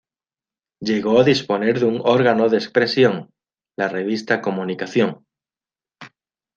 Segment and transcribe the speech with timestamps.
[0.89, 3.31] Llegó a disponer de un órgano de expresión,
[3.77, 5.27] la revista "Comunicación".